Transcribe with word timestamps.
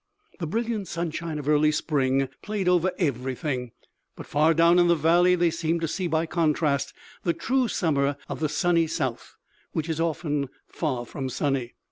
The 0.39 0.47
brilliant 0.47 0.87
sunshine 0.87 1.37
of 1.37 1.47
early 1.47 1.71
spring 1.71 2.27
played 2.41 2.67
over 2.67 2.91
everything, 2.97 3.71
but 4.15 4.25
far 4.25 4.55
down 4.55 4.79
in 4.79 4.87
the 4.87 4.95
valley 4.95 5.35
they 5.35 5.51
seemed 5.51 5.81
to 5.81 5.87
see 5.87 6.07
by 6.07 6.25
contrast 6.25 6.91
the 7.21 7.33
true 7.33 7.67
summer 7.67 8.17
of 8.27 8.39
the 8.39 8.49
sunny 8.49 8.87
south, 8.87 9.35
which 9.73 9.87
is 9.87 10.01
often 10.01 10.49
far 10.67 11.05
from 11.05 11.29
sunny. 11.29 11.75